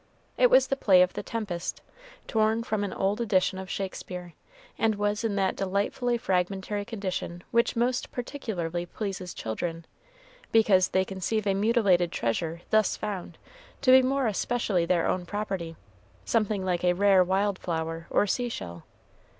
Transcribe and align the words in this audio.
It 0.35 0.49
was 0.49 0.65
the 0.65 0.75
play 0.75 1.03
of 1.03 1.13
the 1.13 1.21
"Tempest," 1.21 1.79
torn 2.27 2.63
from 2.63 2.83
an 2.83 2.91
old 2.91 3.21
edition 3.21 3.59
of 3.59 3.69
Shakespeare, 3.69 4.33
and 4.75 4.95
was 4.95 5.23
in 5.23 5.35
that 5.35 5.55
delightfully 5.55 6.17
fragmentary 6.17 6.83
condition 6.85 7.43
which 7.51 7.75
most 7.75 8.11
particularly 8.11 8.87
pleases 8.87 9.35
children, 9.35 9.85
because 10.51 10.87
they 10.87 11.05
conceive 11.05 11.45
a 11.45 11.53
mutilated 11.53 12.11
treasure 12.11 12.61
thus 12.71 12.97
found 12.97 13.37
to 13.81 13.91
be 13.91 14.01
more 14.01 14.25
especially 14.25 14.87
their 14.87 15.07
own 15.07 15.23
property 15.23 15.75
something 16.25 16.65
like 16.65 16.83
a 16.83 16.93
rare 16.93 17.23
wild 17.23 17.59
flower 17.59 18.07
or 18.09 18.25
sea 18.25 18.49
shell. 18.49 18.85